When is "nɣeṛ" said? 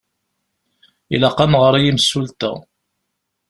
1.49-1.73